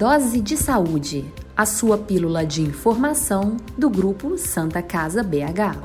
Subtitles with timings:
[0.00, 5.76] Dose de Saúde, a sua pílula de informação do grupo Santa Casa BH.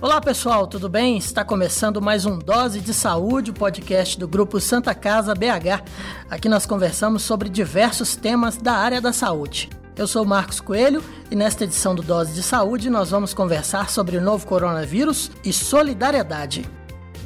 [0.00, 1.18] Olá pessoal, tudo bem?
[1.18, 5.82] Está começando mais um Dose de Saúde, o podcast do grupo Santa Casa BH.
[6.30, 9.68] Aqui nós conversamos sobre diversos temas da área da saúde.
[9.96, 14.16] Eu sou Marcos Coelho e nesta edição do Dose de Saúde nós vamos conversar sobre
[14.16, 16.64] o novo coronavírus e solidariedade.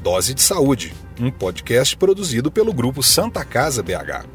[0.01, 4.34] Dose de Saúde, um podcast produzido pelo grupo Santa Casa BH.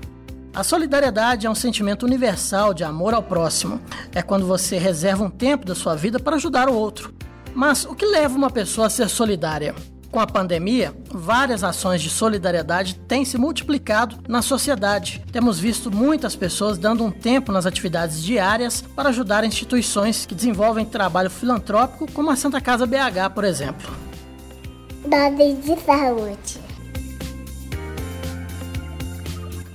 [0.54, 3.80] A solidariedade é um sentimento universal de amor ao próximo.
[4.14, 7.14] É quando você reserva um tempo da sua vida para ajudar o outro.
[7.54, 9.76] Mas o que leva uma pessoa a ser solidária?
[10.12, 15.24] Com a pandemia, várias ações de solidariedade têm se multiplicado na sociedade.
[15.32, 20.84] Temos visto muitas pessoas dando um tempo nas atividades diárias para ajudar instituições que desenvolvem
[20.84, 23.88] trabalho filantrópico, como a Santa Casa BH, por exemplo.
[25.06, 26.69] Dose de saúde.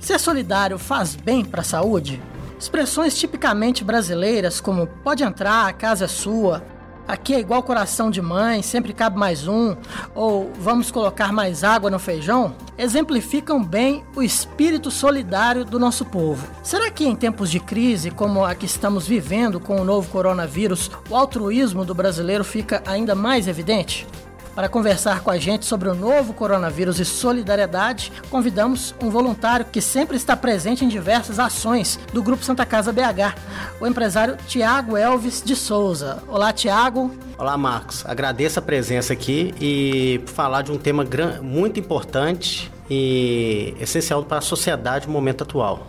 [0.05, 2.21] Ser solidário faz bem para a saúde?
[2.59, 6.63] Expressões tipicamente brasileiras como pode entrar, a casa é sua,
[7.07, 9.75] Aqui é igual coração de mãe, sempre cabe mais um,
[10.15, 16.47] ou vamos colocar mais água no feijão, exemplificam bem o espírito solidário do nosso povo.
[16.63, 20.89] Será que em tempos de crise como a que estamos vivendo com o novo coronavírus,
[21.07, 24.07] o altruísmo do brasileiro fica ainda mais evidente?
[24.55, 29.81] Para conversar com a gente sobre o novo coronavírus e solidariedade, convidamos um voluntário que
[29.81, 33.35] sempre está presente em diversas ações do Grupo Santa Casa BH,
[33.81, 36.23] o empresário Tiago Elvis de Souza.
[36.25, 37.13] Olá, Tiago.
[37.37, 38.05] Olá, Marcos.
[38.05, 41.05] Agradeço a presença aqui e falar de um tema
[41.41, 45.85] muito importante e essencial para a sociedade no momento atual.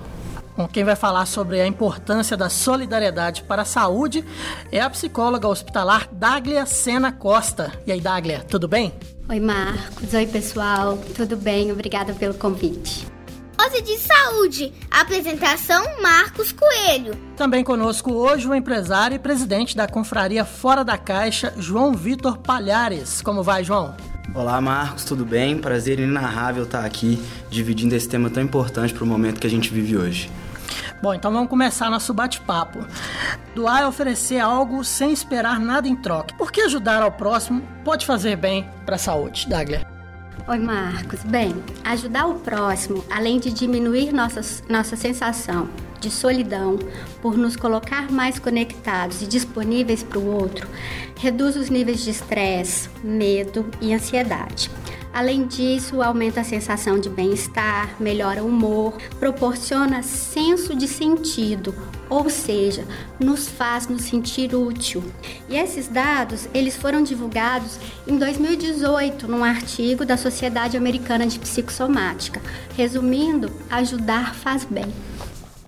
[0.57, 4.25] Bom, quem vai falar sobre a importância da solidariedade para a saúde
[4.73, 7.73] é a psicóloga hospitalar Daglia Sena Costa.
[7.87, 8.95] E aí, Daglia, tudo bem?
[9.29, 10.15] Oi, Marcos.
[10.15, 10.99] Oi, pessoal.
[11.15, 11.71] Tudo bem?
[11.73, 13.07] Obrigada pelo convite.
[13.77, 14.73] Dose de Saúde.
[14.91, 17.15] Apresentação Marcos Coelho.
[17.37, 23.21] Também conosco hoje o empresário e presidente da Confraria Fora da Caixa, João Vitor Palhares.
[23.21, 23.95] Como vai, João?
[24.35, 25.59] Olá, Marcos, tudo bem?
[25.59, 29.71] Prazer inenarrável estar aqui dividindo esse tema tão importante para o momento que a gente
[29.71, 30.31] vive hoje.
[31.03, 32.87] Bom, então vamos começar nosso bate-papo.
[33.55, 36.35] Doar é oferecer algo sem esperar nada em troca.
[36.37, 39.87] Por que ajudar ao próximo pode fazer bem para a saúde, Daglia?
[40.49, 41.23] Oi, Marcos.
[41.25, 45.69] Bem, ajudar o próximo, além de diminuir nossa, nossa sensação
[46.01, 46.79] de solidão
[47.21, 50.69] por nos colocar mais conectados e disponíveis para o outro,
[51.19, 54.71] reduz os níveis de estresse, medo e ansiedade.
[55.17, 61.75] Além disso, aumenta a sensação de bem-estar, melhora o humor, proporciona senso de sentido,
[62.07, 62.87] ou seja,
[63.19, 65.03] nos faz nos sentir útil.
[65.49, 72.43] E esses dados, eles foram divulgados em 2018 num artigo da Sociedade Americana de Psicossomática.
[72.77, 74.93] Resumindo, ajudar faz bem.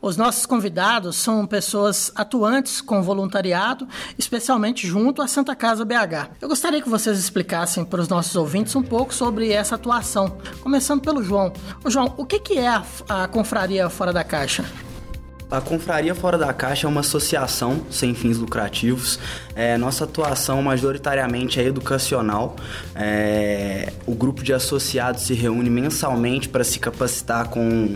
[0.01, 3.87] Os nossos convidados são pessoas atuantes com voluntariado,
[4.17, 6.31] especialmente junto à Santa Casa BH.
[6.41, 11.01] Eu gostaria que vocês explicassem para os nossos ouvintes um pouco sobre essa atuação, começando
[11.01, 11.53] pelo João.
[11.85, 14.65] Ô, João, o que é a, a Confraria Fora da Caixa?
[15.51, 19.19] A Confraria Fora da Caixa é uma associação sem fins lucrativos.
[19.55, 22.55] É, nossa atuação majoritariamente é educacional.
[22.95, 27.95] É, o grupo de associados se reúne mensalmente para se capacitar com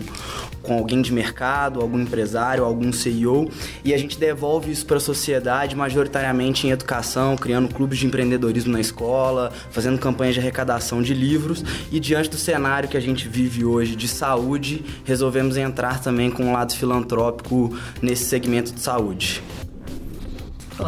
[0.63, 3.49] com alguém de mercado, algum empresário, algum CEO,
[3.83, 8.71] e a gente devolve isso para a sociedade majoritariamente em educação, criando clubes de empreendedorismo
[8.71, 13.27] na escola, fazendo campanhas de arrecadação de livros, e diante do cenário que a gente
[13.27, 19.43] vive hoje de saúde, resolvemos entrar também com um lado filantrópico nesse segmento de saúde.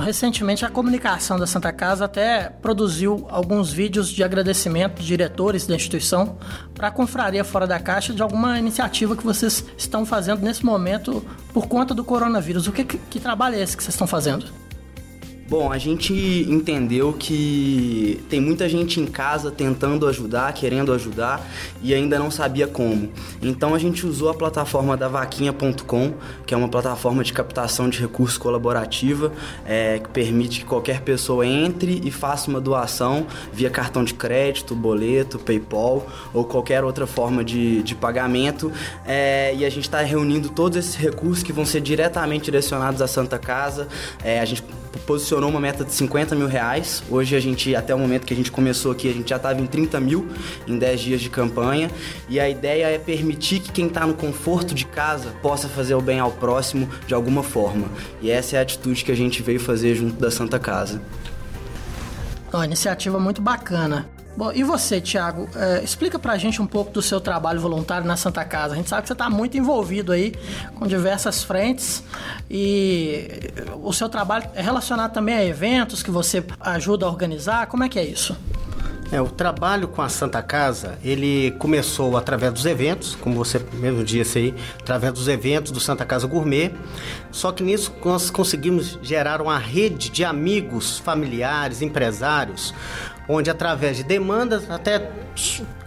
[0.03, 5.75] Recentemente, a comunicação da Santa Casa até produziu alguns vídeos de agradecimento de diretores da
[5.75, 6.37] instituição
[6.73, 11.23] para a Confraria Fora da Caixa de alguma iniciativa que vocês estão fazendo nesse momento
[11.53, 12.67] por conta do coronavírus.
[12.67, 14.64] O que, que, que trabalho é esse que vocês estão fazendo?
[15.47, 16.11] Bom, a gente
[16.49, 21.39] entendeu que tem muita gente em casa tentando ajudar, querendo ajudar
[21.83, 23.11] e ainda não sabia como.
[23.39, 26.13] Então a gente usou a plataforma da vaquinha.com,
[26.47, 29.31] que é uma plataforma de captação de recursos colaborativa,
[29.67, 34.73] é, que permite que qualquer pessoa entre e faça uma doação via cartão de crédito,
[34.73, 38.71] boleto, PayPal ou qualquer outra forma de, de pagamento.
[39.05, 43.05] É, e a gente está reunindo todos esses recursos que vão ser diretamente direcionados à
[43.05, 43.87] Santa Casa.
[44.23, 44.63] É, a gente
[45.05, 47.03] posicionou uma meta de 50 mil reais.
[47.09, 49.61] Hoje a gente, até o momento que a gente começou aqui, a gente já estava
[49.61, 50.27] em 30 mil
[50.67, 51.89] em 10 dias de campanha.
[52.27, 56.01] E a ideia é permitir que quem está no conforto de casa possa fazer o
[56.01, 57.87] bem ao próximo de alguma forma.
[58.21, 61.01] E essa é a atitude que a gente veio fazer junto da Santa Casa.
[62.51, 64.14] Uma iniciativa muito bacana.
[64.37, 65.47] Bom, e você, Tiago?
[65.55, 68.73] É, explica pra gente um pouco do seu trabalho voluntário na Santa Casa.
[68.73, 70.33] A gente sabe que você está muito envolvido aí
[70.75, 72.03] com diversas frentes
[72.49, 73.51] e
[73.81, 77.67] o seu trabalho é relacionado também a eventos que você ajuda a organizar.
[77.67, 78.35] Como é que é isso?
[79.11, 84.03] É, o trabalho com a Santa Casa, ele começou através dos eventos, como você mesmo
[84.03, 86.71] disse aí, através dos eventos do Santa Casa Gourmet.
[87.31, 92.73] Só que nisso nós conseguimos gerar uma rede de amigos, familiares, empresários,
[93.27, 95.11] onde através de demandas até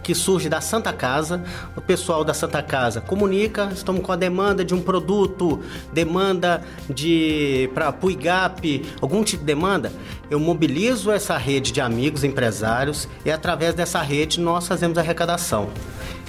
[0.03, 1.43] que surge da Santa Casa,
[1.75, 5.59] o pessoal da Santa Casa comunica, estamos com a demanda de um produto,
[5.93, 9.91] demanda de para o IGAP, algum tipo de demanda,
[10.29, 15.69] eu mobilizo essa rede de amigos, empresários e através dessa rede nós fazemos arrecadação.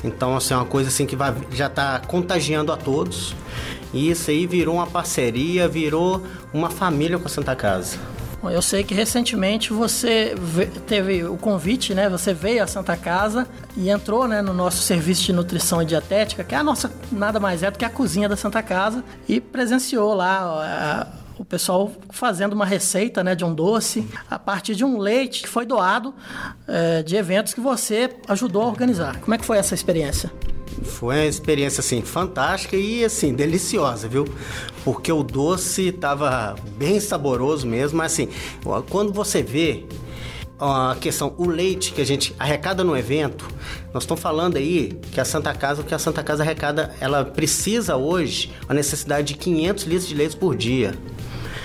[0.03, 3.35] Então, assim, é uma coisa assim que vai, já está contagiando a todos.
[3.93, 6.23] E isso aí virou uma parceria, virou
[6.53, 7.99] uma família com a Santa Casa.
[8.43, 10.35] Eu sei que recentemente você
[10.87, 12.09] teve o convite, né?
[12.09, 13.47] Você veio à Santa Casa
[13.77, 17.39] e entrou, né, no nosso serviço de nutrição e dietética, que é a nossa nada
[17.39, 21.07] mais é do que a cozinha da Santa Casa, e presenciou lá
[21.41, 25.49] o pessoal fazendo uma receita né, de um doce a partir de um leite que
[25.49, 26.15] foi doado
[26.69, 29.19] é, de eventos que você ajudou a organizar.
[29.21, 30.31] Como é que foi essa experiência?
[30.83, 34.25] Foi uma experiência assim fantástica e assim deliciosa, viu?
[34.85, 38.29] Porque o doce estava bem saboroso mesmo, mas assim,
[38.89, 39.85] quando você vê
[40.59, 43.49] a questão, o leite que a gente arrecada no evento,
[43.95, 47.25] nós estamos falando aí que a Santa Casa, o que a Santa Casa arrecada, ela
[47.25, 50.95] precisa hoje a necessidade de 500 litros de leite por dia.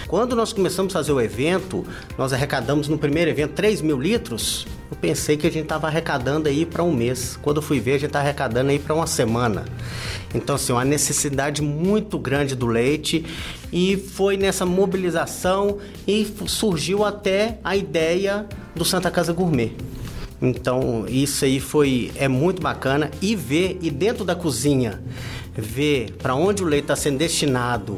[0.08, 1.86] Quando nós começamos a fazer o evento,
[2.18, 6.48] nós arrecadamos no primeiro evento 3 mil litros eu pensei que a gente estava arrecadando
[6.48, 7.40] aí para um mês.
[7.42, 9.66] Quando eu fui ver, a gente está arrecadando aí para uma semana.
[10.34, 13.26] Então, assim, uma necessidade muito grande do leite
[13.72, 19.72] e foi nessa mobilização e surgiu até a ideia do Santa Casa Gourmet.
[20.40, 25.02] Então, isso aí foi é muito bacana e ver e dentro da cozinha
[25.62, 27.98] ver para onde o leite está sendo destinado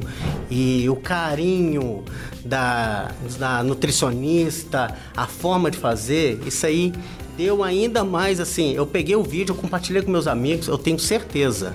[0.50, 2.04] e o carinho
[2.46, 6.94] da, da nutricionista, a forma de fazer, isso aí
[7.36, 8.74] deu ainda mais assim.
[8.74, 11.74] Eu peguei o vídeo, compartilhei com meus amigos, eu tenho certeza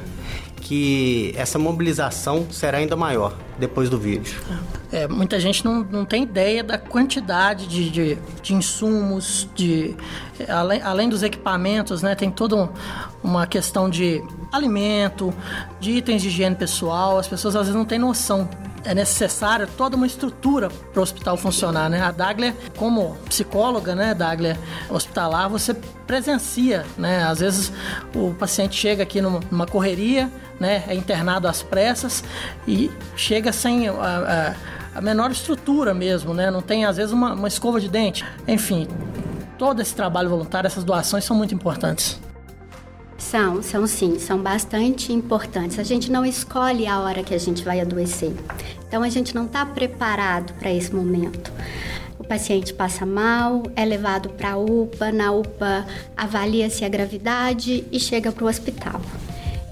[0.57, 4.41] que essa mobilização será ainda maior depois do vídeo.
[4.93, 9.97] É, muita gente não, não tem ideia da quantidade de, de, de insumos, de
[10.49, 12.69] além, além dos equipamentos, né, tem toda um,
[13.23, 14.23] uma questão de
[14.53, 15.33] alimento,
[15.81, 17.19] de itens de higiene pessoal.
[17.19, 18.49] As pessoas às vezes não têm noção
[18.85, 22.03] é necessária toda uma estrutura para o hospital funcionar, né?
[22.03, 24.59] A Dagler, como psicóloga, né, Dagler
[24.91, 25.75] hospitalar, você
[26.07, 27.25] presencia, né?
[27.25, 27.73] Às vezes
[28.15, 32.23] o paciente chega aqui numa correria, né, é internado às pressas
[32.67, 34.55] e chega sem a, a,
[34.95, 36.51] a menor estrutura mesmo, né?
[36.51, 38.25] Não tem às vezes uma, uma escova de dente.
[38.47, 38.87] Enfim,
[39.59, 42.21] todo esse trabalho voluntário, essas doações são muito importantes.
[43.17, 45.79] São, são sim, são bastante importantes.
[45.79, 48.35] A gente não escolhe a hora que a gente vai adoecer.
[48.87, 51.53] Então a gente não está preparado para esse momento.
[52.19, 55.87] O paciente passa mal, é levado para a UPA, na UPA
[56.17, 59.01] avalia-se a gravidade e chega para o hospital.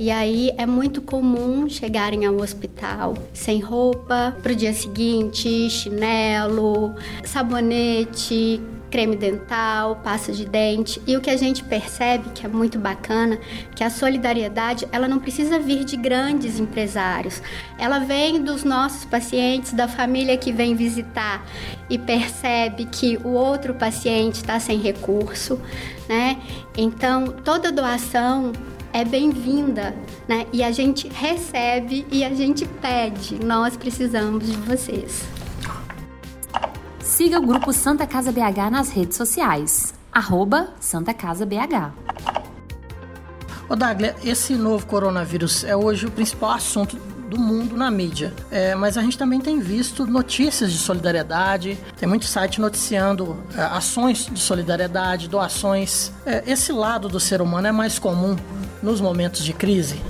[0.00, 6.94] E aí é muito comum chegarem ao hospital sem roupa, para o dia seguinte, chinelo,
[7.23, 11.02] sabonete, creme dental, pasta de dente.
[11.06, 13.39] E o que a gente percebe que é muito bacana,
[13.77, 17.43] que a solidariedade, ela não precisa vir de grandes empresários.
[17.79, 21.46] Ela vem dos nossos pacientes, da família que vem visitar
[21.91, 25.60] e percebe que o outro paciente está sem recurso,
[26.08, 26.39] né?
[26.74, 28.51] Então, toda doação
[28.93, 29.94] é bem-vinda,
[30.29, 30.47] né?
[30.53, 33.43] E a gente recebe e a gente pede.
[33.44, 35.25] Nós precisamos de vocês.
[37.01, 39.94] Siga o grupo Santa Casa BH nas redes sociais.
[40.13, 41.93] Arroba Santa Casa BH.
[43.69, 46.97] Ô Daglia, esse novo coronavírus é hoje o principal assunto
[47.31, 48.34] do mundo na mídia.
[48.51, 53.63] É, mas a gente também tem visto notícias de solidariedade, tem muito site noticiando é,
[53.63, 56.13] ações de solidariedade, doações.
[56.27, 58.37] É, esse lado do ser humano é mais comum
[58.82, 60.01] nos momentos de crise?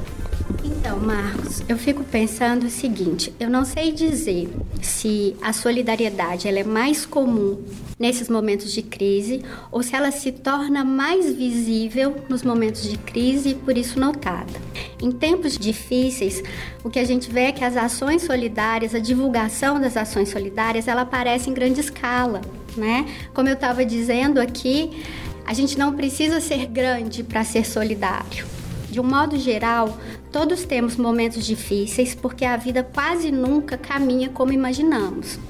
[0.80, 4.48] Então, Marcos, eu fico pensando o seguinte: eu não sei dizer
[4.80, 7.62] se a solidariedade ela é mais comum
[7.98, 13.50] nesses momentos de crise ou se ela se torna mais visível nos momentos de crise
[13.50, 14.54] e por isso notada.
[15.02, 16.42] Em tempos difíceis,
[16.82, 20.88] o que a gente vê é que as ações solidárias, a divulgação das ações solidárias,
[20.88, 22.40] ela aparece em grande escala,
[22.74, 23.04] né?
[23.34, 25.02] Como eu estava dizendo aqui,
[25.44, 28.46] a gente não precisa ser grande para ser solidário.
[28.90, 29.96] De um modo geral,
[30.32, 35.40] Todos temos momentos difíceis porque a vida quase nunca caminha como imaginamos.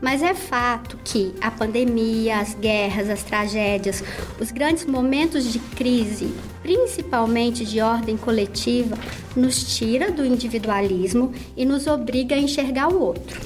[0.00, 4.04] Mas é fato que a pandemia, as guerras, as tragédias,
[4.38, 8.98] os grandes momentos de crise, principalmente de ordem coletiva,
[9.34, 13.40] nos tira do individualismo e nos obriga a enxergar o outro,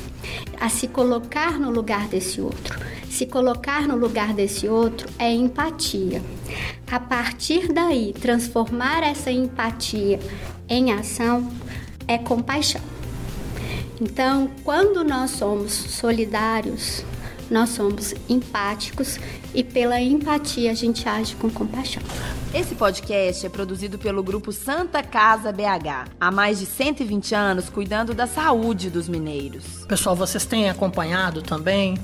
[0.61, 2.81] a se colocar no lugar desse outro.
[3.09, 6.23] Se colocar no lugar desse outro é empatia.
[6.91, 10.19] A partir daí, transformar essa empatia
[10.71, 11.50] em ação
[12.07, 12.81] é compaixão.
[14.00, 17.05] Então, quando nós somos solidários,
[17.50, 19.19] nós somos empáticos
[19.53, 22.03] e pela empatia a gente age com compaixão.
[22.55, 28.15] Esse podcast é produzido pelo grupo Santa Casa BH, há mais de 120 anos cuidando
[28.15, 29.85] da saúde dos mineiros.
[29.87, 31.99] Pessoal, vocês têm acompanhado também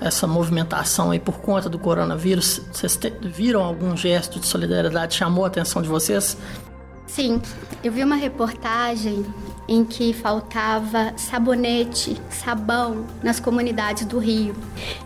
[0.00, 2.62] essa movimentação aí por conta do coronavírus?
[2.72, 6.36] Vocês te, viram algum gesto de solidariedade chamou a atenção de vocês?
[7.08, 7.40] Sim,
[7.82, 9.24] eu vi uma reportagem
[9.66, 14.54] em que faltava sabonete, sabão nas comunidades do Rio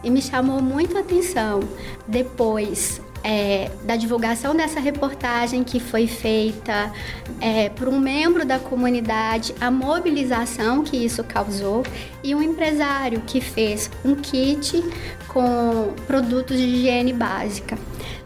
[0.03, 1.61] e me chamou muito a atenção.
[2.07, 6.93] Depois é, da divulgação dessa reportagem que foi feita
[7.41, 11.85] é, por um membro da comunidade, a mobilização que isso causou
[12.23, 14.83] e um empresário que fez um kit
[15.29, 17.79] com produtos de higiene básica.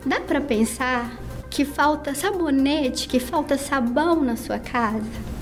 [0.05, 5.37] Dá para pensar que falta sabonete, que falta sabão na sua casa?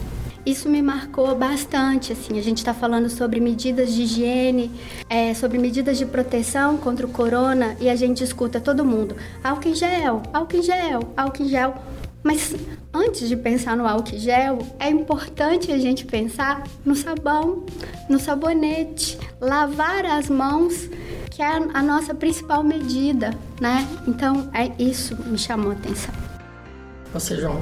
[0.46, 2.12] isso me marcou bastante.
[2.12, 4.70] Assim, a gente está falando sobre medidas de higiene,
[5.08, 9.68] é, sobre medidas de proteção contra o corona e a gente escuta todo mundo: álcool
[9.68, 11.75] em gel, álcool em gel, álcool em gel.
[12.23, 12.54] Mas
[12.95, 17.65] antes de pensar no álcool gel, é importante a gente pensar no sabão,
[18.09, 20.89] no sabonete, lavar as mãos,
[21.31, 23.87] que é a nossa principal medida, né?
[24.07, 26.15] Então, é isso me chamou a atenção.
[27.13, 27.61] Você, João,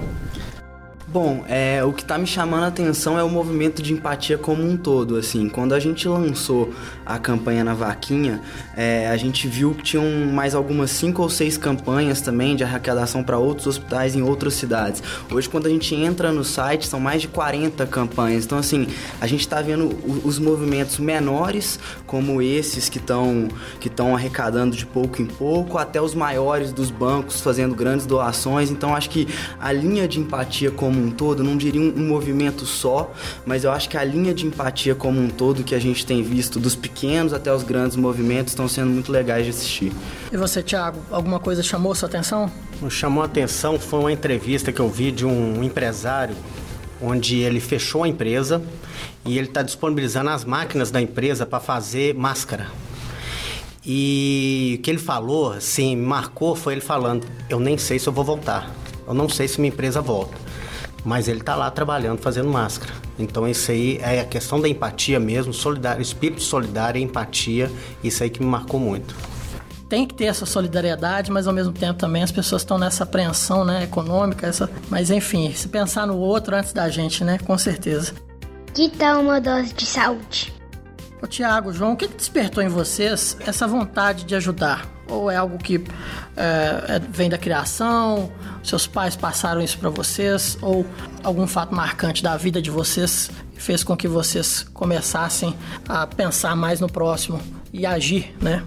[1.13, 4.63] Bom, é, o que está me chamando a atenção é o movimento de empatia como
[4.63, 5.47] um todo, assim.
[5.47, 6.73] Quando a gente lançou
[7.05, 8.41] a campanha na Vaquinha,
[8.77, 13.23] é, a gente viu que tinham mais algumas cinco ou seis campanhas também de arrecadação
[13.23, 15.03] para outros hospitais em outras cidades.
[15.31, 18.45] Hoje, quando a gente entra no site, são mais de 40 campanhas.
[18.45, 18.87] Então, assim,
[19.21, 19.91] a gente está vendo
[20.25, 23.49] os movimentos menores, como esses que estão
[23.81, 28.71] que arrecadando de pouco em pouco, até os maiores dos bancos fazendo grandes doações.
[28.71, 29.29] Então, acho que
[29.61, 33.13] a linha de empatia como um todo, não diria um, um, movimento só,
[33.45, 36.23] mas eu acho que a linha de empatia como um todo que a gente tem
[36.23, 36.92] visto, dos pequenos
[37.33, 39.93] até os grandes movimentos, estão sendo muito legais de assistir.
[40.31, 42.51] E você, Thiago, alguma coisa chamou sua atenção?
[42.81, 46.37] O chamou a atenção foi uma entrevista que eu vi de um empresário
[47.01, 48.63] onde ele fechou a empresa
[49.25, 52.69] e ele está disponibilizando as máquinas da empresa para fazer máscara.
[53.85, 58.13] E o que ele falou, assim, marcou foi ele falando: Eu nem sei se eu
[58.13, 58.71] vou voltar.
[59.07, 60.42] Eu não sei se minha empresa volta
[61.05, 62.93] mas ele está lá trabalhando, fazendo máscara.
[63.19, 67.71] Então isso aí é a questão da empatia mesmo, solidário, espírito solidário e empatia,
[68.03, 69.15] isso aí que me marcou muito.
[69.89, 73.65] Tem que ter essa solidariedade, mas ao mesmo tempo também as pessoas estão nessa apreensão
[73.65, 74.71] né, econômica, essa...
[74.89, 77.39] mas enfim, se pensar no outro antes da gente, né?
[77.39, 78.15] Com certeza.
[78.73, 80.62] Que tal uma dose de saúde?
[81.23, 84.89] Ô Tiago, João, o que despertou em vocês essa vontade de ajudar?
[85.07, 85.77] Ou é algo que
[86.37, 88.33] é, é, vem da criação?
[88.61, 90.59] Seus pais passaram isso para vocês?
[90.61, 90.85] Ou
[91.23, 95.55] algum fato marcante da vida de vocês fez com que vocês começassem
[95.89, 97.41] a pensar mais no próximo
[97.73, 98.65] e agir, né?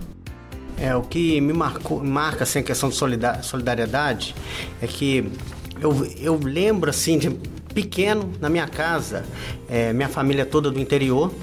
[0.78, 4.34] É, o que me marcou, marca assim, a questão de solidariedade
[4.82, 5.30] é que
[5.82, 7.32] eu, eu lembro assim de
[7.74, 9.26] pequeno na minha casa,
[9.68, 11.34] é, minha família toda do interior,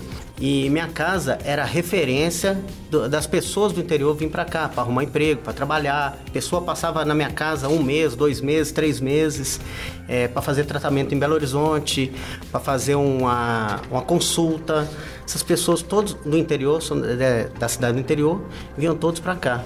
[0.45, 5.05] e minha casa era referência do, das pessoas do interior vir para cá para arrumar
[5.05, 6.19] emprego, para trabalhar.
[6.33, 9.61] Pessoa passava na minha casa um mês, dois meses, três meses
[10.09, 12.13] é, para fazer tratamento em Belo Horizonte,
[12.51, 14.91] para fazer uma, uma consulta.
[15.25, 16.83] Essas pessoas todos do interior,
[17.21, 18.43] é, da cidade do interior,
[18.77, 19.63] vinham todos para cá.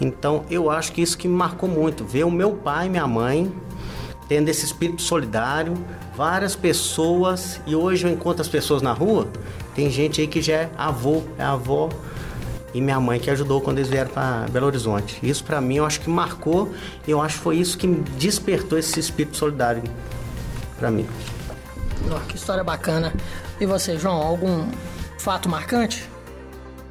[0.00, 3.06] Então eu acho que isso que me marcou muito, ver o meu pai e minha
[3.06, 3.52] mãe
[4.28, 5.74] tendo esse espírito solidário,
[6.16, 9.28] várias pessoas, e hoje eu encontro as pessoas na rua,
[9.76, 11.90] tem gente aí que já é avô, é avó
[12.72, 15.18] e minha mãe que ajudou quando eles vieram para Belo Horizonte.
[15.22, 16.74] Isso para mim eu acho que marcou,
[17.06, 19.82] eu acho que foi isso que despertou esse espírito solidário
[20.78, 21.06] para mim.
[22.10, 23.12] Oh, que história bacana.
[23.60, 24.66] E você, João, algum
[25.18, 26.08] fato marcante?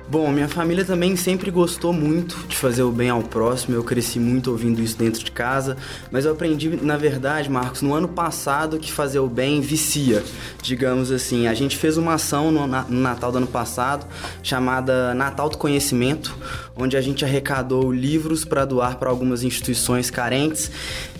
[0.08, 3.76] Bom, minha família também sempre gostou muito de fazer o bem ao próximo.
[3.76, 5.76] Eu cresci muito ouvindo isso dentro de casa,
[6.12, 10.24] mas eu aprendi, na verdade, Marcos, no ano passado que fazer o bem vicia,
[10.62, 11.48] digamos assim.
[11.48, 14.06] A gente fez uma ação no, Natal do ano passado
[14.44, 16.38] chamada Natal do Conhecimento,
[16.78, 20.70] onde a gente arrecadou livros para doar para algumas instituições carentes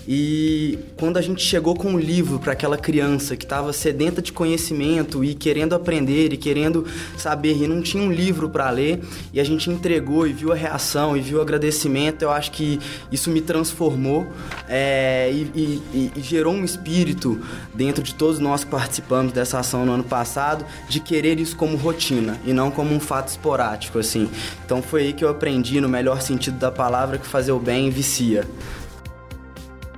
[0.08, 4.32] e quando a gente chegou com um livro para aquela criança que estava sedenta de
[4.32, 8.68] conhecimento e querendo aprender e querendo saber e não tinha um livro para
[9.32, 12.78] e a gente entregou e viu a reação e viu o agradecimento, eu acho que
[13.10, 14.26] isso me transformou
[14.68, 17.40] é, e, e, e gerou um espírito
[17.74, 21.76] dentro de todos nós que participamos dessa ação no ano passado de querer isso como
[21.76, 24.28] rotina e não como um fato esporádico assim.
[24.64, 27.90] Então foi aí que eu aprendi no melhor sentido da palavra que fazer o bem
[27.90, 28.46] vicia.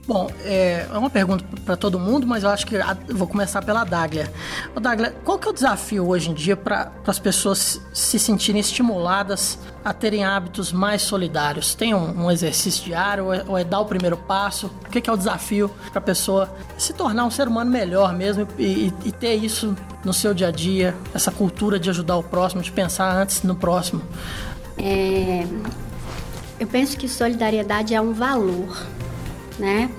[0.05, 3.63] Bom, é, é uma pergunta para todo mundo, mas eu acho que a, vou começar
[3.63, 4.33] pela Daglia.
[4.75, 8.61] Ô Daglia, qual que é o desafio hoje em dia para as pessoas se sentirem
[8.61, 11.77] estimuladas a terem hábitos mais solidários?
[11.77, 14.67] Tem um, um exercício diário ou é, ou é, dar o primeiro passo?
[14.85, 18.13] O que, que é o desafio para a pessoa se tornar um ser humano melhor
[18.13, 22.17] mesmo e, e, e ter isso no seu dia a dia, essa cultura de ajudar
[22.17, 24.03] o próximo, de pensar antes no próximo?
[24.77, 25.47] É,
[26.59, 28.77] eu penso que solidariedade é um valor
[29.59, 29.91] né?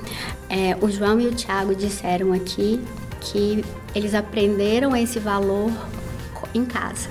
[0.50, 2.80] É, o João e o Tiago disseram aqui
[3.22, 3.64] que
[3.96, 5.72] eles aprenderam esse valor
[6.54, 7.10] em casa,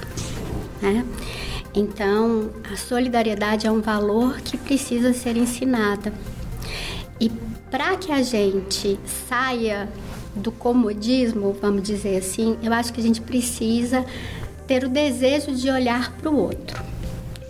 [0.81, 1.05] né?
[1.75, 6.13] Então, a solidariedade é um valor que precisa ser ensinada.
[7.19, 7.31] E
[7.71, 9.89] para que a gente saia
[10.35, 14.05] do comodismo, vamos dizer assim, eu acho que a gente precisa
[14.67, 16.92] ter o desejo de olhar para o outro.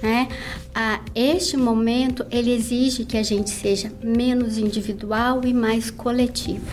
[0.03, 0.29] Né?
[0.75, 6.67] Ah, este momento ele exige que a gente seja menos individual e mais coletivo.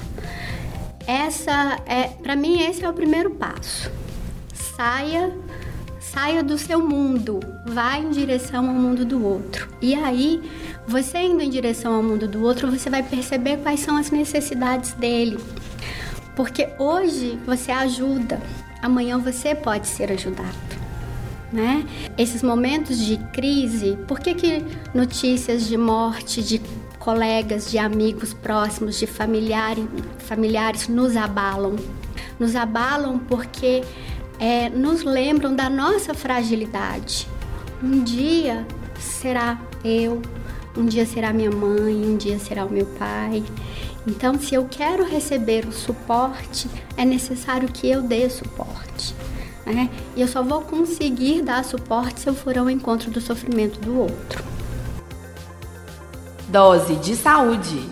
[1.05, 3.91] Essa é, para mim, esse é o primeiro passo.
[4.75, 5.31] Saia,
[5.99, 9.69] saia do seu mundo, vá em direção ao mundo do outro.
[9.79, 10.41] E aí,
[10.87, 14.93] você indo em direção ao mundo do outro, você vai perceber quais são as necessidades
[14.93, 15.37] dele.
[16.35, 18.41] Porque hoje você ajuda,
[18.81, 20.78] amanhã você pode ser ajudado
[21.51, 21.85] né?
[22.17, 26.61] Esses momentos de crise, por que, que notícias de morte de
[26.99, 29.85] colegas, de amigos próximos, de familiares,
[30.19, 31.75] familiares nos abalam?
[32.39, 33.83] Nos abalam porque
[34.39, 37.27] é, nos lembram da nossa fragilidade.
[37.81, 38.65] Um dia
[38.99, 40.21] será eu,
[40.77, 43.43] um dia será minha mãe, um dia será o meu pai.
[44.07, 49.13] Então, se eu quero receber o suporte, é necessário que eu dê suporte
[49.73, 49.89] né?
[50.15, 53.99] E eu só vou conseguir dar suporte se eu for ao encontro do sofrimento do
[53.99, 54.43] outro.
[56.47, 57.87] Dose de saúde.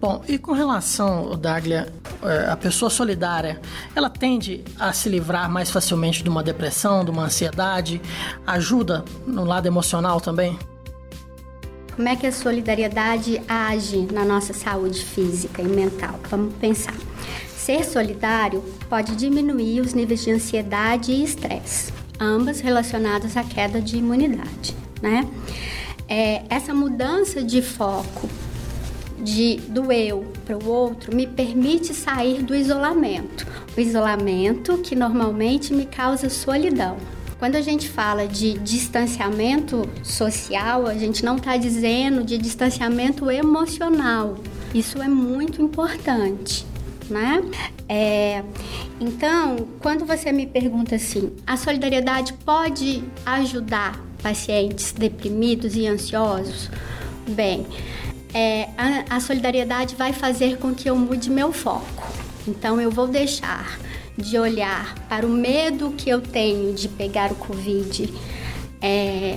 [0.00, 1.92] Bom, e com relação, Daglia,
[2.24, 3.60] é, a pessoa solidária,
[3.94, 8.02] ela tende a se livrar mais facilmente de uma depressão, de uma ansiedade?
[8.44, 10.58] Ajuda no lado emocional também?
[11.94, 16.18] Como é que a solidariedade age na nossa saúde física e mental?
[16.28, 16.94] Vamos pensar.
[17.64, 23.98] Ser solidário pode diminuir os níveis de ansiedade e estresse, ambas relacionadas à queda de
[23.98, 25.30] imunidade, né?
[26.08, 28.28] É, essa mudança de foco
[29.16, 33.46] de, do eu para o outro me permite sair do isolamento.
[33.76, 36.96] O isolamento que normalmente me causa solidão.
[37.38, 44.36] Quando a gente fala de distanciamento social, a gente não está dizendo de distanciamento emocional.
[44.74, 46.71] Isso é muito importante.
[47.12, 47.44] Né?
[47.90, 48.42] É,
[48.98, 56.70] então, quando você me pergunta assim, a solidariedade pode ajudar pacientes deprimidos e ansiosos?
[57.28, 57.66] Bem,
[58.32, 62.10] é, a, a solidariedade vai fazer com que eu mude meu foco.
[62.48, 63.78] Então, eu vou deixar
[64.16, 68.12] de olhar para o medo que eu tenho de pegar o Covid,
[68.80, 69.36] é,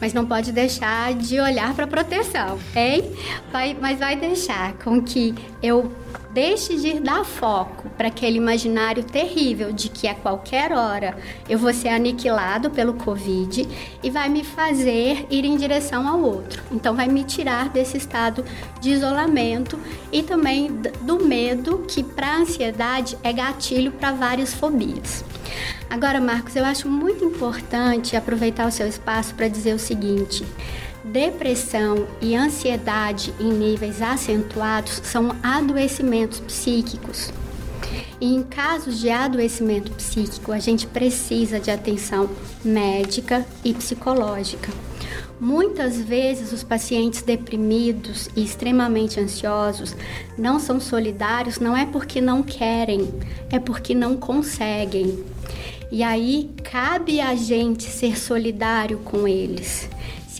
[0.00, 3.12] mas não pode deixar de olhar para a proteção, hein?
[3.52, 5.92] Vai, mas vai deixar com que eu
[6.32, 11.16] deixe de dar foco para aquele imaginário terrível de que a qualquer hora
[11.48, 13.68] eu vou ser aniquilado pelo Covid
[14.02, 16.62] e vai me fazer ir em direção ao outro.
[16.70, 18.44] Então, vai me tirar desse estado
[18.80, 19.78] de isolamento
[20.12, 20.70] e também
[21.02, 25.24] do medo, que para a ansiedade é gatilho para várias fobias.
[25.88, 30.46] Agora, Marcos, eu acho muito importante aproveitar o seu espaço para dizer o seguinte.
[31.04, 37.32] Depressão e ansiedade em níveis acentuados são adoecimentos psíquicos.
[38.20, 42.28] E em casos de adoecimento psíquico, a gente precisa de atenção
[42.62, 44.70] médica e psicológica.
[45.40, 49.96] Muitas vezes os pacientes deprimidos e extremamente ansiosos
[50.36, 53.08] não são solidários, não é porque não querem,
[53.48, 55.24] é porque não conseguem.
[55.90, 59.88] E aí cabe a gente ser solidário com eles.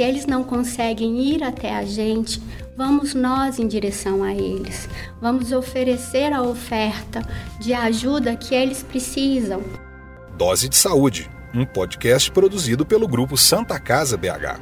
[0.00, 2.42] Se eles não conseguem ir até a gente,
[2.74, 4.88] vamos nós em direção a eles.
[5.20, 7.20] Vamos oferecer a oferta
[7.58, 9.62] de ajuda que eles precisam.
[10.38, 14.58] Dose de Saúde, um podcast produzido pelo grupo Santa Casa BH.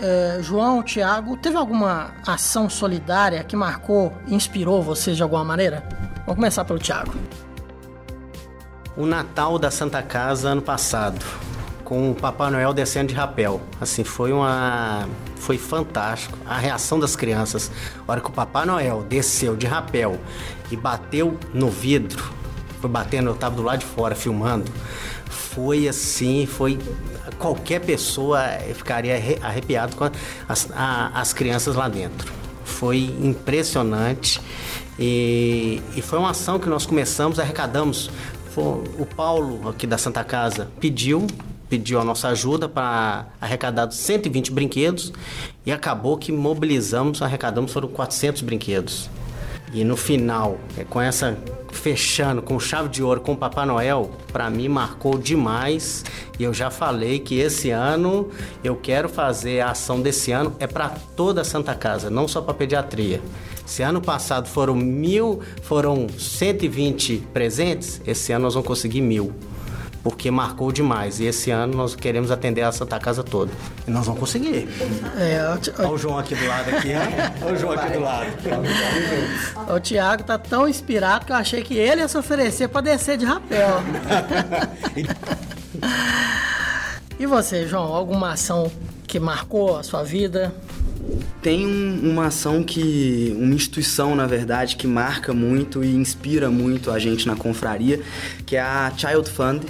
[0.00, 5.86] É, João, Tiago, teve alguma ação solidária que marcou e inspirou vocês de alguma maneira?
[6.20, 7.12] Vamos começar pelo Tiago.
[8.96, 11.22] O Natal da Santa Casa ano passado
[11.88, 13.62] com o Papai Noel descendo de rapel.
[13.80, 15.08] Assim, foi uma.
[15.36, 16.36] Foi fantástico.
[16.44, 17.70] A reação das crianças.
[18.06, 20.20] A hora que o Papai Noel desceu de rapel
[20.70, 22.30] e bateu no vidro,
[22.78, 24.70] foi batendo, eu tava do lado de fora filmando.
[25.30, 26.78] Foi assim, foi.
[27.38, 28.42] Qualquer pessoa
[28.74, 30.10] ficaria arrepiado com
[30.46, 32.30] as, a, as crianças lá dentro.
[32.66, 34.42] Foi impressionante.
[34.98, 38.10] E, e, foi uma ação que nós começamos, arrecadamos.
[38.56, 41.24] O Paulo, aqui da Santa Casa, pediu
[41.68, 45.12] pediu a nossa ajuda para arrecadar 120 brinquedos
[45.66, 49.10] e acabou que mobilizamos, arrecadamos foram 400 brinquedos.
[49.72, 51.36] E no final, é, com essa
[51.70, 56.04] fechando com chave de ouro com o Papai Noel, para mim marcou demais.
[56.38, 58.28] E eu já falei que esse ano
[58.64, 62.40] eu quero fazer a ação desse ano é para toda a Santa Casa, não só
[62.40, 63.20] para pediatria.
[63.66, 69.34] Se ano passado foram mil, foram 120 presentes, esse ano nós vamos conseguir mil
[70.08, 71.20] porque marcou demais.
[71.20, 73.52] E esse ano nós queremos atender a Santa Casa toda.
[73.86, 74.66] E nós vamos conseguir.
[75.18, 75.38] É,
[75.78, 76.92] Olha o João aqui do lado aqui,
[77.42, 78.26] Olha o João aqui do lado.
[79.76, 83.18] O Thiago tá tão inspirado que eu achei que ele ia se oferecer para descer
[83.18, 83.82] de rapel.
[87.20, 88.72] e você, João, alguma ação
[89.06, 90.54] que marcou a sua vida?
[91.40, 93.34] Tem um, uma ação que.
[93.38, 98.02] uma instituição, na verdade, que marca muito e inspira muito a gente na confraria,
[98.44, 99.62] que é a Child Fund,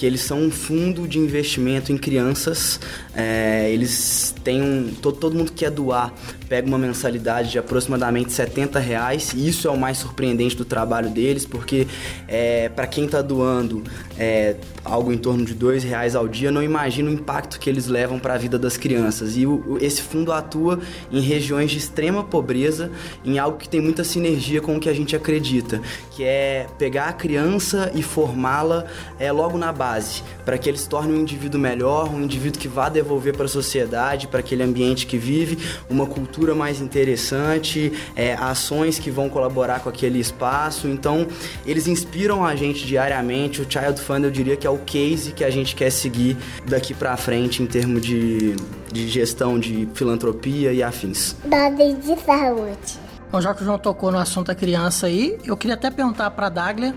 [0.00, 2.80] que eles são um fundo de investimento em crianças.
[3.14, 4.94] É, eles têm um.
[4.94, 6.10] Todo, todo mundo que quer doar
[6.48, 9.34] pega uma mensalidade de aproximadamente 70 reais.
[9.36, 11.86] E isso é o mais surpreendente do trabalho deles, porque
[12.26, 13.84] é, para quem está doando
[14.18, 17.86] é, algo em torno de dois reais ao dia, não imagina o impacto que eles
[17.86, 19.36] levam para a vida das crianças.
[19.36, 20.80] E o, esse fundo atua
[21.12, 22.90] em regiões de extrema pobreza,
[23.22, 25.78] em algo que tem muita sinergia com o que a gente acredita,
[26.12, 28.86] que é pegar a criança e formá-la
[29.18, 32.60] é, logo na base base para que ele se torne um indivíduo melhor, um indivíduo
[32.60, 37.92] que vá devolver para a sociedade, para aquele ambiente que vive, uma cultura mais interessante,
[38.16, 40.88] é, ações que vão colaborar com aquele espaço.
[40.88, 41.26] Então,
[41.66, 43.60] eles inspiram a gente diariamente.
[43.60, 46.94] O Child Fund, eu diria que é o case que a gente quer seguir daqui
[46.94, 48.56] para frente em termos de,
[48.92, 51.36] de gestão de filantropia e afins.
[51.44, 53.09] Dose de saúde.
[53.38, 56.46] Já que o João tocou no assunto da criança aí, eu queria até perguntar para
[56.46, 56.94] a Daglia,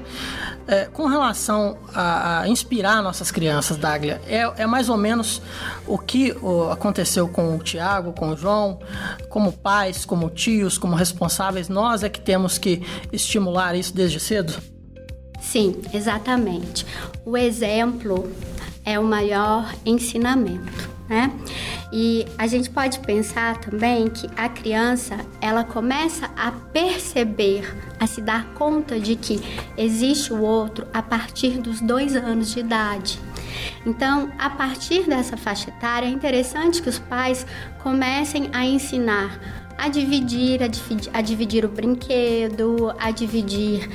[0.67, 5.41] é, com relação a, a, inspirar nossas crianças, Daglia, é, é mais ou menos
[5.85, 8.79] o que o, aconteceu com o Tiago, com o João,
[9.29, 14.53] como pais, como tios, como responsáveis, nós é que temos que estimular isso desde cedo?
[15.39, 16.85] Sim, exatamente.
[17.25, 18.31] O exemplo
[18.85, 21.31] é o maior ensinamento, né?
[21.91, 28.19] E a gente pode pensar também que a criança ela começa a perceber, a se
[28.19, 29.39] dar conta de que
[29.77, 33.19] existe o outro a partir dos dois anos de idade.
[33.85, 37.45] Então, a partir dessa faixa etária, é interessante que os pais
[37.83, 39.39] comecem a ensinar
[39.77, 43.89] a dividir, a dividir, a dividir o brinquedo, a dividir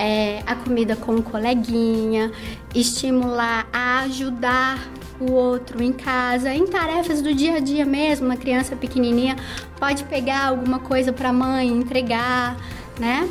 [0.00, 2.32] é, a comida com o coleguinha,
[2.74, 8.24] estimular a ajudar o outro em casa, em tarefas do dia a dia mesmo.
[8.24, 9.36] Uma criança pequenininha
[9.78, 12.56] pode pegar alguma coisa para a mãe, entregar,
[12.98, 13.28] né?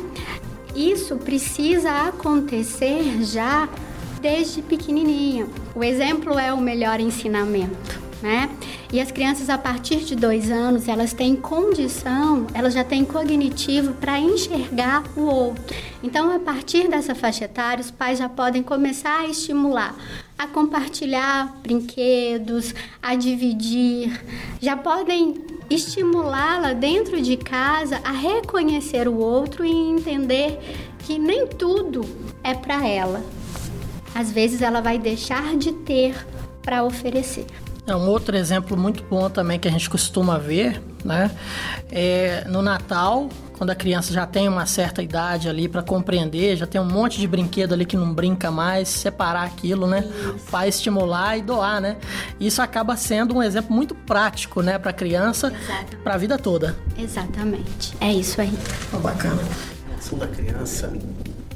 [0.72, 3.68] Isso precisa acontecer já
[4.20, 5.48] desde pequenininha.
[5.74, 8.50] O exemplo é o melhor ensinamento né?
[8.92, 13.94] E as crianças a partir de dois anos elas têm condição, elas já têm cognitivo
[13.94, 15.76] para enxergar o outro.
[16.02, 19.94] Então, a partir dessa faixa etária, os pais já podem começar a estimular
[20.40, 24.24] a compartilhar brinquedos, a dividir,
[24.58, 25.34] já podem
[25.68, 30.58] estimulá-la dentro de casa a reconhecer o outro e entender
[31.00, 32.00] que nem tudo
[32.42, 33.22] é para ela.
[34.14, 36.14] Às vezes ela vai deixar de ter
[36.62, 37.44] para oferecer.
[37.86, 41.30] É um outro exemplo muito bom também que a gente costuma ver, né?
[41.90, 46.66] É no Natal, quando a criança já tem uma certa idade ali para compreender, já
[46.66, 50.04] tem um monte de brinquedo ali que não brinca mais, separar aquilo, né?
[50.50, 51.96] Para estimular e doar, né?
[52.38, 55.52] Isso acaba sendo um exemplo muito prático, né, para a criança,
[56.04, 56.76] para a vida toda.
[56.96, 57.94] Exatamente.
[58.00, 58.52] É isso aí.
[58.92, 59.42] Oh, bacana.
[59.92, 60.92] A ação da criança,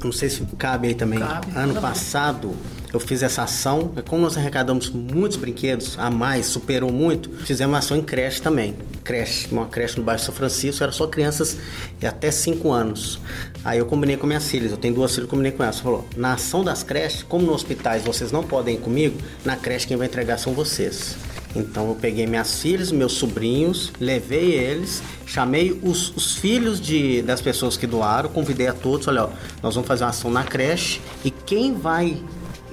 [0.03, 1.19] não sei se cabe aí também.
[1.19, 2.55] Cabe, ano passado,
[2.93, 3.91] eu fiz essa ação.
[4.07, 8.75] Como nós arrecadamos muitos brinquedos a mais, superou muito, fizemos uma ação em creche também.
[9.03, 11.57] Creche, uma creche no bairro São Francisco, era só crianças
[11.99, 13.19] de até 5 anos.
[13.63, 15.79] Aí eu combinei com minhas filhas, eu tenho duas filhas, combinei com elas.
[15.79, 19.87] Falou, na ação das creches, como nos hospitais vocês não podem ir comigo, na creche
[19.87, 21.15] quem vai entregar são vocês.
[21.55, 27.41] Então eu peguei minhas filhas, meus sobrinhos, levei eles, chamei os, os filhos de, das
[27.41, 29.29] pessoas que doaram, convidei a todos, olha, ó,
[29.63, 32.21] nós vamos fazer uma ação na creche e quem vai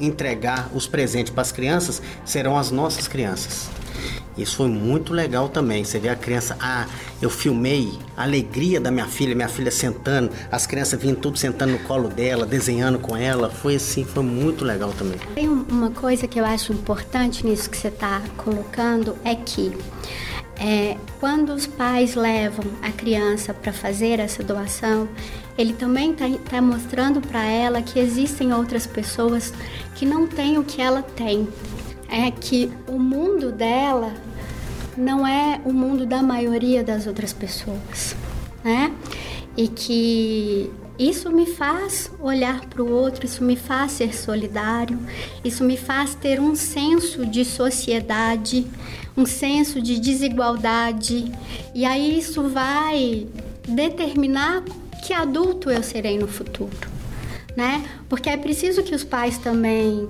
[0.05, 3.71] entregar os presentes para as crianças serão as nossas crianças.
[4.37, 5.85] Isso foi muito legal também.
[5.85, 6.87] Você vê a criança, ah,
[7.21, 11.73] eu filmei a alegria da minha filha, minha filha sentando, as crianças vindo tudo sentando
[11.73, 13.51] no colo dela, desenhando com ela.
[13.51, 15.19] Foi assim, foi muito legal também.
[15.35, 19.73] Tem uma coisa que eu acho importante nisso que você está colocando é que
[20.57, 25.09] é, quando os pais levam a criança para fazer essa doação,
[25.57, 29.53] ele também está tá mostrando para ela que existem outras pessoas
[29.95, 31.49] que não têm o que ela tem.
[32.09, 34.13] É que o mundo dela
[34.97, 38.15] não é o mundo da maioria das outras pessoas,
[38.63, 38.93] né?
[39.57, 44.99] E que isso me faz olhar para o outro, isso me faz ser solidário,
[45.43, 48.67] isso me faz ter um senso de sociedade,
[49.17, 51.33] um senso de desigualdade,
[51.75, 53.27] e aí isso vai
[53.67, 54.63] determinar
[55.03, 56.89] que adulto eu serei no futuro,
[57.57, 57.85] né?
[58.09, 60.09] Porque é preciso que os pais também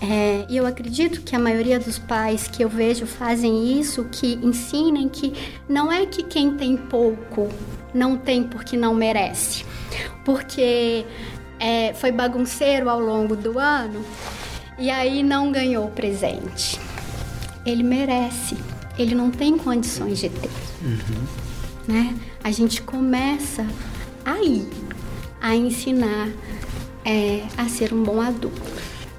[0.00, 4.34] é, e eu acredito que a maioria dos pais que eu vejo fazem isso, que
[4.42, 5.34] ensinem que
[5.68, 7.48] não é que quem tem pouco
[7.92, 9.64] não tem porque não merece,
[10.24, 11.04] porque
[11.58, 14.02] é, foi bagunceiro ao longo do ano
[14.78, 16.80] e aí não ganhou o presente.
[17.66, 18.56] Ele merece,
[18.98, 20.50] ele não tem condições de ter.
[20.80, 21.26] Uhum.
[21.86, 22.16] Né?
[22.42, 23.66] A gente começa
[24.32, 24.68] aí
[25.40, 26.28] a ensinar
[27.04, 28.60] é, a ser um bom adulto.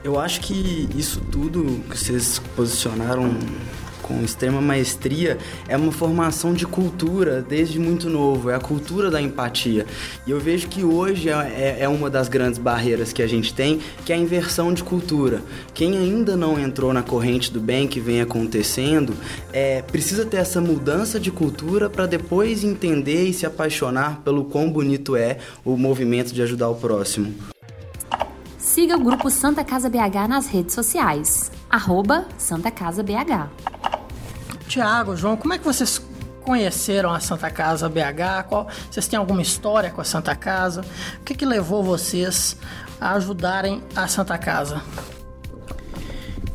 [0.04, 3.38] Eu acho que isso tudo que vocês posicionaram
[4.02, 5.38] com extrema maestria
[5.68, 9.86] é uma formação de cultura desde muito novo, é a cultura da empatia.
[10.26, 13.54] E eu vejo que hoje é, é, é uma das grandes barreiras que a gente
[13.54, 15.42] tem, que é a inversão de cultura.
[15.74, 19.14] Quem ainda não entrou na corrente do bem que vem acontecendo,
[19.54, 24.72] é, precisa ter essa mudança de cultura para depois entender e se apaixonar pelo quão
[24.72, 27.34] bonito é o movimento de ajudar o próximo.
[28.58, 31.52] Siga o grupo Santa Casa BH nas redes sociais.
[31.72, 33.48] Arroba Santa Casa BH.
[34.68, 36.02] Tiago, João, como é que vocês
[36.42, 38.44] conheceram a Santa Casa BH?
[38.50, 40.82] Qual, vocês têm alguma história com a Santa Casa?
[41.20, 42.58] O que, que levou vocês
[43.00, 44.82] a ajudarem a Santa Casa?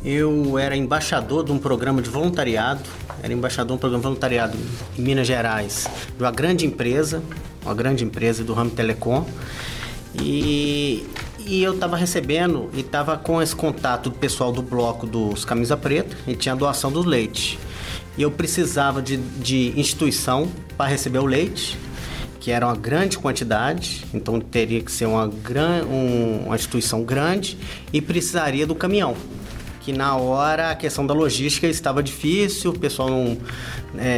[0.05, 2.83] Eu era embaixador de um programa de voluntariado,
[3.23, 4.57] era embaixador de um programa de voluntariado
[4.97, 7.23] em Minas Gerais, de uma grande empresa,
[7.65, 9.25] uma grande empresa do ramo telecom.
[10.13, 11.05] E,
[11.47, 15.77] e eu estava recebendo e estava com esse contato do pessoal do bloco dos Camisa
[15.77, 17.57] Preta e tinha a doação do leite.
[18.17, 21.77] E eu precisava de, de instituição para receber o leite,
[22.39, 27.57] que era uma grande quantidade, então teria que ser uma, gran, um, uma instituição grande
[27.93, 29.15] e precisaria do caminhão
[29.81, 33.37] que na hora a questão da logística estava difícil, o pessoal não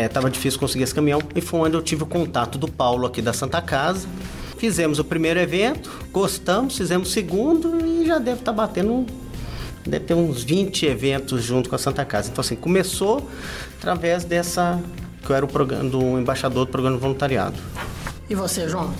[0.03, 3.05] estava é, difícil conseguir esse caminhão e foi onde eu tive o contato do Paulo
[3.05, 4.07] aqui da Santa Casa.
[4.59, 9.05] Fizemos o primeiro evento, gostamos, fizemos o segundo e já deve estar tá batendo
[9.87, 12.29] deve ter uns 20 eventos junto com a Santa Casa.
[12.29, 13.27] Então assim, começou
[13.77, 14.77] através dessa
[15.25, 17.57] que eu era o programa do embaixador do programa de voluntariado.
[18.29, 18.93] E você, João?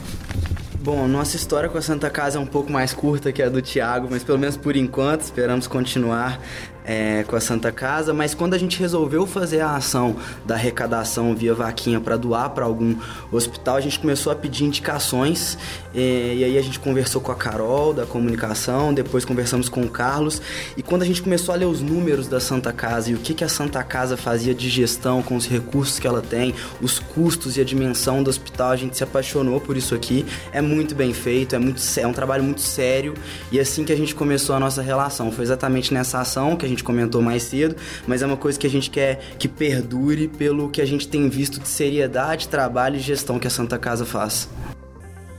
[0.82, 3.62] Bom, nossa história com a Santa Casa é um pouco mais curta que a do
[3.62, 6.39] Tiago, mas pelo menos por enquanto esperamos continuar
[6.86, 10.15] é, com a Santa Casa, mas quando a gente resolveu fazer a ação
[10.46, 12.96] da arrecadação via vaquinha para doar para algum
[13.32, 15.58] hospital, a gente começou a pedir indicações
[15.94, 19.89] e, e, aí a gente conversou com a Carol da comunicação, depois conversamos com o
[19.89, 20.42] Carlos
[20.78, 23.34] e quando a gente começou a ler os números da Santa Casa e o que,
[23.34, 27.58] que a Santa Casa fazia de gestão com os recursos que ela tem, os custos
[27.58, 30.26] e a dimensão do hospital, a gente se apaixonou por isso aqui.
[30.52, 33.13] É muito bem feito, é, muito, é um trabalho muito sério
[33.52, 36.68] e assim que a gente começou a nossa relação, foi exatamente nessa ação que a
[36.69, 37.75] gente comentou mais cedo,
[38.08, 41.27] mas é uma coisa que a gente quer que perdure pelo que a gente tem
[41.29, 44.47] visto de seriedade, trabalho e gestão que a Santa Casa faz.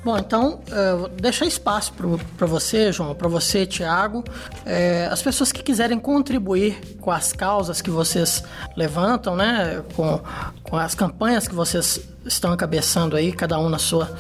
[0.03, 4.25] Bom, então, uh, deixar espaço para você, João, para você, Tiago,
[4.65, 8.43] é, as pessoas que quiserem contribuir com as causas que vocês
[8.75, 10.19] levantam, né, com,
[10.63, 14.11] com as campanhas que vocês estão encabeçando aí, cada um na sua,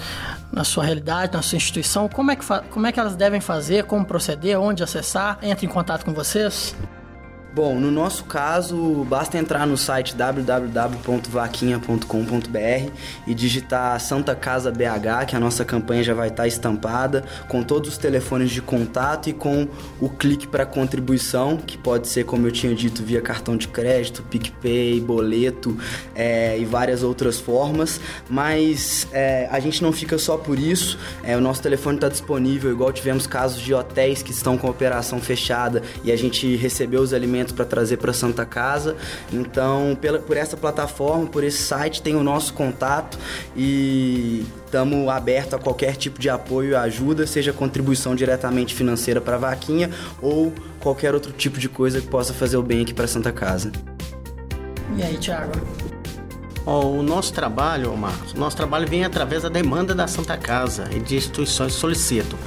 [0.52, 3.84] na sua realidade, na sua instituição, como é, que como é que elas devem fazer,
[3.84, 6.74] como proceder, onde acessar, entre em contato com vocês?
[7.52, 12.92] Bom, no nosso caso, basta entrar no site www.vaquinha.com.br
[13.26, 17.90] e digitar Santa Casa BH, que a nossa campanha já vai estar estampada, com todos
[17.90, 19.66] os telefones de contato e com
[20.00, 24.22] o clique para contribuição, que pode ser, como eu tinha dito, via cartão de crédito,
[24.22, 25.76] PicPay, boleto
[26.14, 28.00] é, e várias outras formas.
[28.28, 32.70] Mas é, a gente não fica só por isso, é, o nosso telefone está disponível,
[32.70, 37.12] igual tivemos casos de hotéis que estão com operação fechada e a gente recebeu os
[37.12, 38.96] alimentos para trazer para Santa Casa.
[39.32, 43.18] Então, pela, por essa plataforma, por esse site, tem o nosso contato
[43.56, 49.36] e estamos abertos a qualquer tipo de apoio e ajuda, seja contribuição diretamente financeira para
[49.36, 53.06] a vaquinha ou qualquer outro tipo de coisa que possa fazer o bem aqui para
[53.06, 53.72] Santa Casa.
[54.96, 55.52] E aí, Thiago?
[56.66, 61.00] Oh, o nosso trabalho, Marcos, nosso trabalho vem através da demanda da Santa Casa e
[61.00, 62.38] de instituições que solicitam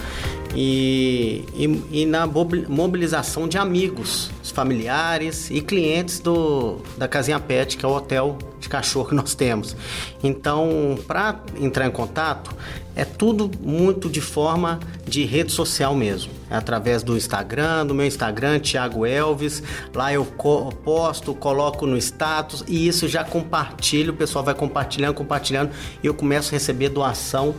[0.56, 7.86] e, e, e, na mobilização de amigos, familiares e clientes do, da Casinha Pet, que
[7.86, 9.76] é o hotel de cachorro que nós temos.
[10.24, 12.56] Então, para entrar em contato,
[12.96, 16.32] é tudo muito de forma de rede social mesmo.
[16.50, 19.64] É através do Instagram, do meu Instagram, Thiago Elvis.
[19.94, 24.14] Lá eu posto, coloco no status e isso já compartilho.
[24.14, 25.72] O pessoal vai compartilhando, compartilhando
[26.04, 27.56] e eu começo a receber doação.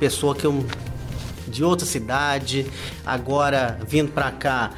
[0.00, 0.64] Pessoa que eu
[1.48, 2.66] de outra cidade,
[3.04, 4.70] agora vindo para cá,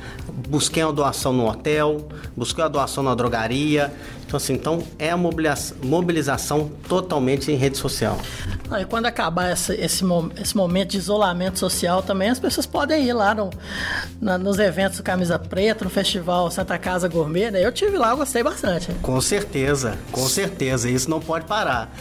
[0.48, 3.92] busquei uma doação no hotel, busquei uma doação na drogaria.
[4.26, 8.16] Então, assim, então é a mobilização, mobilização totalmente em rede social.
[8.70, 10.04] Ah, e quando acabar esse, esse,
[10.40, 13.50] esse, momento de isolamento social também, as pessoas podem ir lá no,
[14.20, 17.50] na, nos eventos do Camisa Preta, no Festival Santa Casa Gourmet.
[17.50, 17.66] Né?
[17.66, 18.92] Eu tive lá, eu gostei bastante.
[19.02, 20.88] Com certeza, com certeza.
[20.88, 21.92] Isso não pode parar.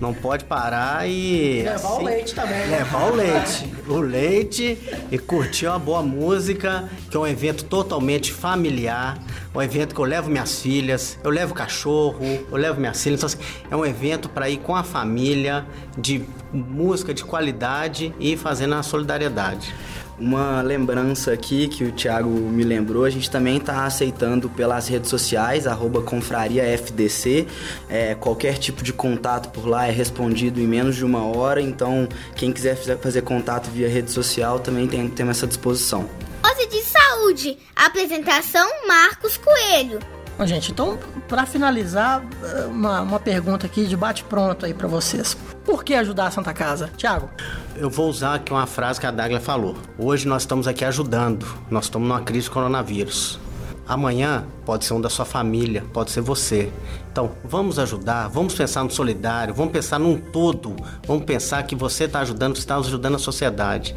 [0.00, 1.62] Não pode parar e.
[1.62, 2.58] Levar assim, o leite também.
[2.58, 2.78] Né?
[2.78, 3.72] Levar o leite.
[3.88, 4.78] O leite
[5.10, 9.18] e curtir uma boa música, que é um evento totalmente familiar.
[9.54, 12.20] Um evento que eu levo minhas filhas, eu levo cachorro,
[12.50, 13.20] eu levo minhas filhas.
[13.20, 15.64] Então, assim, é um evento para ir com a família,
[15.96, 16.22] de
[16.52, 19.74] música de qualidade e fazendo a solidariedade.
[20.18, 25.10] Uma lembrança aqui que o Thiago me lembrou, a gente também está aceitando pelas redes
[25.10, 27.46] sociais, arroba confrariafdc.
[27.86, 32.08] É, qualquer tipo de contato por lá é respondido em menos de uma hora, então
[32.34, 36.08] quem quiser fazer contato via rede social também tem, tem essa disposição.
[36.42, 40.15] Ose de Saúde, apresentação Marcos Coelho.
[40.38, 42.22] Bom, gente, então, para finalizar,
[42.68, 45.34] uma, uma pergunta aqui de bate-pronto aí para vocês.
[45.64, 46.90] Por que ajudar a Santa Casa?
[46.94, 47.30] Tiago?
[47.74, 49.74] Eu vou usar aqui uma frase que a Dagla falou.
[49.98, 51.46] Hoje nós estamos aqui ajudando.
[51.70, 53.40] Nós estamos numa crise de coronavírus.
[53.88, 56.70] Amanhã pode ser um da sua família, pode ser você.
[57.10, 60.76] Então, vamos ajudar, vamos pensar no solidário, vamos pensar num todo.
[61.06, 63.96] Vamos pensar que você está ajudando, você está ajudando a sociedade.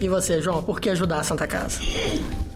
[0.00, 1.80] E você, João, por que ajudar a Santa Casa?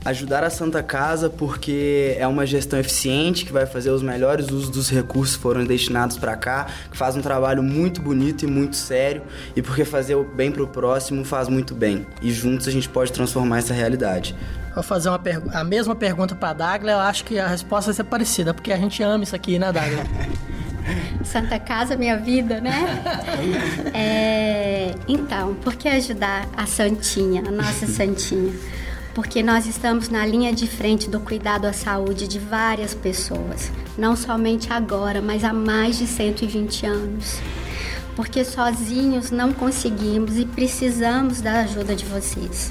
[0.07, 4.71] Ajudar a Santa Casa porque é uma gestão eficiente que vai fazer os melhores usos
[4.71, 8.77] dos recursos que foram destinados para cá, que faz um trabalho muito bonito e muito
[8.77, 9.23] sério
[9.57, 12.88] e porque fazer o bem para o próximo faz muito bem e juntos a gente
[12.88, 14.35] pode transformar essa realidade.
[14.75, 15.21] Vou fazer uma
[15.52, 18.73] a mesma pergunta para a Dagla, eu acho que a resposta vai ser parecida, porque
[18.73, 20.04] a gente ama isso aqui, né, Dagla?
[21.25, 23.02] Santa Casa, minha vida, né?
[23.92, 28.52] É, então, por que ajudar a Santinha, a nossa Santinha?
[29.17, 34.14] Porque nós estamos na linha de frente do cuidado à saúde de várias pessoas, não
[34.14, 37.38] somente agora, mas há mais de 120 anos.
[38.14, 42.71] Porque sozinhos não conseguimos e precisamos da ajuda de vocês.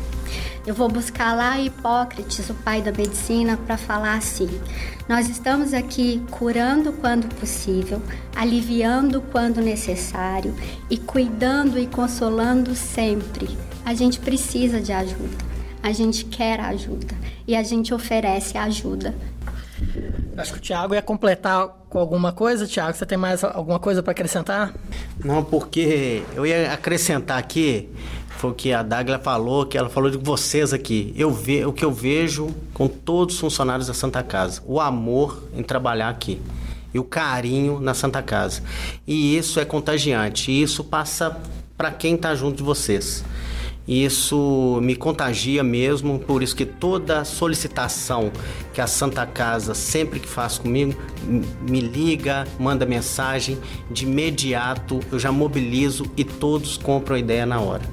[0.67, 4.61] Eu vou buscar lá Hipócrates, o pai da medicina, para falar assim:
[5.09, 7.99] nós estamos aqui curando quando possível,
[8.35, 10.53] aliviando quando necessário
[10.91, 13.57] e cuidando e consolando sempre.
[13.83, 15.54] A gente precisa de ajuda,
[15.86, 17.15] a gente quer ajuda
[17.47, 19.13] e a gente oferece ajuda.
[20.36, 22.65] Acho que o Thiago ia completar com alguma coisa.
[22.65, 24.73] Thiago, você tem mais alguma coisa para acrescentar?
[25.23, 27.88] Não, porque eu ia acrescentar aqui
[28.38, 31.13] foi o que a Dagla falou, que ela falou de vocês aqui.
[31.15, 35.47] Eu ve, o que eu vejo com todos os funcionários da Santa Casa, o amor
[35.55, 36.41] em trabalhar aqui
[36.93, 38.61] e o carinho na Santa Casa.
[39.07, 41.39] E isso é contagiante, e isso passa
[41.77, 43.23] para quem está junto de vocês.
[43.88, 48.31] Isso me contagia mesmo, por isso que toda solicitação
[48.73, 50.99] que a Santa Casa sempre que faz comigo,
[51.61, 53.59] me liga, manda mensagem,
[53.91, 57.83] de imediato eu já mobilizo e todos compram a ideia na hora.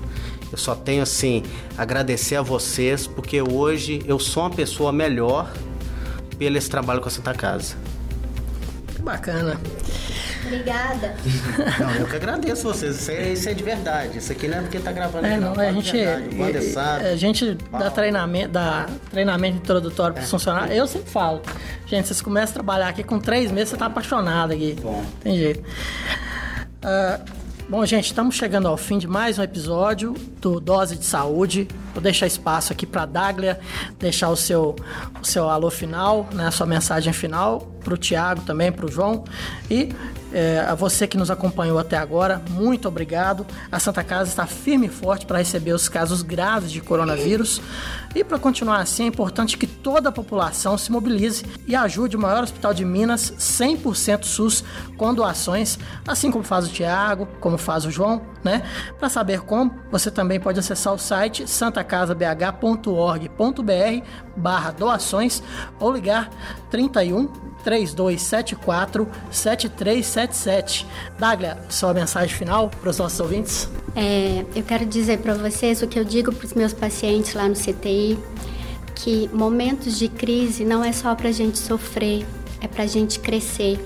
[0.51, 1.43] Eu só tenho assim
[1.76, 5.51] agradecer a vocês porque hoje eu sou uma pessoa melhor
[6.38, 7.76] pelo esse trabalho com a Santa Casa.
[8.95, 9.59] Que bacana.
[10.45, 11.14] Obrigada.
[11.78, 13.01] Não, eu que agradeço vocês.
[13.01, 14.18] Isso é, isso é de verdade.
[14.18, 15.26] Isso aqui não é porque tá gravando.
[15.26, 20.26] É, não, a gente, verdade, a gente dá treinamento, dá treinamento introdutório para é.
[20.26, 20.76] funcionários.
[20.76, 21.43] Eu sempre falo,
[21.86, 24.76] gente, vocês começam a trabalhar aqui com três meses, você tá apaixonado aqui.
[24.80, 25.05] Bom.
[25.20, 25.61] Tem jeito.
[26.84, 30.12] Uh, Bom, gente, estamos chegando ao fim de mais um episódio
[30.43, 31.66] do Dose de Saúde.
[31.95, 33.59] Vou deixar espaço aqui para Daglia
[33.99, 34.76] deixar o seu,
[35.18, 38.90] o seu alô final, né, a sua mensagem final, para o Tiago também, para o
[38.90, 39.24] João.
[39.70, 39.88] E
[40.33, 43.47] é, a você que nos acompanhou até agora, muito obrigado.
[43.70, 47.61] A Santa Casa está firme e forte para receber os casos graves de coronavírus.
[48.14, 52.20] E para continuar assim, é importante que toda a população se mobilize e ajude o
[52.20, 54.64] maior hospital de Minas, 100% SUS,
[54.97, 58.62] com doações, assim como faz o Tiago, como faz o João, né?
[58.99, 65.43] Para saber como, você também pode acessar o site santacasabh.org.br barra doações
[65.78, 66.30] ou ligar
[66.70, 67.28] 31
[67.62, 70.86] 3274 7377.
[71.18, 73.68] Daglia, sua mensagem final para os nossos ouvintes?
[73.95, 77.49] É, eu quero dizer para vocês o que eu digo para os meus pacientes lá
[77.49, 78.18] no CTI,
[78.95, 82.26] que momentos de crise não é só para a gente sofrer,
[82.61, 83.78] é para a gente crescer.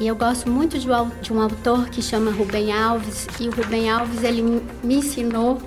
[0.00, 0.88] E eu gosto muito de,
[1.20, 5.60] de um autor que chama Rubem Alves, e o Rubem Alves ele me ensinou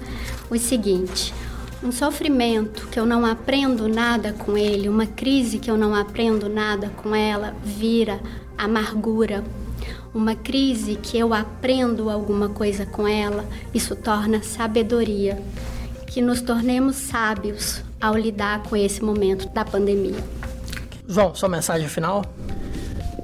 [0.50, 1.32] o seguinte:
[1.84, 6.50] um sofrimento que eu não aprendo nada com ele, uma crise que eu não aprendo
[6.50, 8.20] nada com ela, vira
[8.58, 9.44] amargura.
[10.12, 15.40] Uma crise que eu aprendo alguma coisa com ela, isso torna sabedoria.
[16.08, 20.24] Que nos tornemos sábios ao lidar com esse momento da pandemia.
[21.08, 22.24] João, sua mensagem final?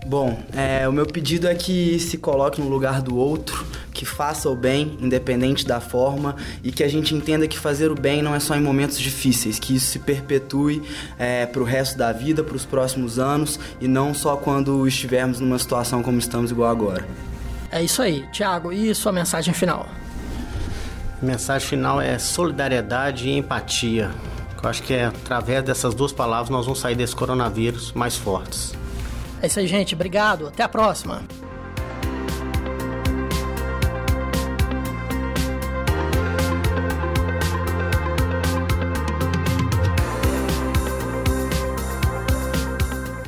[0.09, 4.49] Bom, é, o meu pedido é que se coloque no lugar do outro, que faça
[4.49, 8.33] o bem, independente da forma, e que a gente entenda que fazer o bem não
[8.33, 10.81] é só em momentos difíceis, que isso se perpetue
[11.19, 15.39] é, para o resto da vida, para os próximos anos, e não só quando estivermos
[15.39, 17.07] numa situação como estamos igual agora.
[17.71, 18.25] É isso aí.
[18.31, 19.87] Tiago, e sua mensagem final?
[21.21, 24.09] Mensagem final é solidariedade e empatia.
[24.63, 28.73] Eu acho que é através dessas duas palavras nós vamos sair desse coronavírus mais fortes.
[29.41, 29.95] É isso aí, gente.
[29.95, 30.47] Obrigado.
[30.47, 31.23] Até a próxima.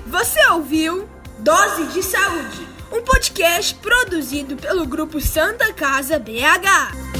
[0.07, 1.09] Você ouviu
[1.39, 7.10] Dose de Saúde, um podcast produzido pelo grupo Santa Casa BH.